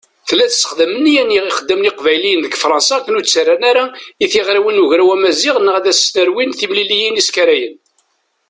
Tella 0.27 0.45
tessexdam 0.51 0.91
nniya 0.97 1.23
n 1.25 1.33
yixeddamen 1.35 1.89
iqbayliyen 1.89 2.43
deg 2.43 2.57
Fṛansa 2.63 2.93
akken 2.97 3.17
ur 3.17 3.23
d-ttarran 3.23 3.63
ara 3.71 3.85
i 4.23 4.25
tiɣriwin 4.31 4.77
n 4.81 4.83
Ugraw 4.83 5.09
Amaziɣ 5.15 5.55
neɣ 5.59 5.75
ad 5.77 5.87
s-nerwin 5.93 6.51
timliliyin 6.59 7.21
iskarayen. 7.21 7.75